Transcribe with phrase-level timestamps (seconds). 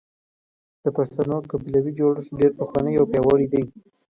[0.83, 3.63] د پښتنو قبيلوي جوړښت ډېر پخوانی او پياوړی دی.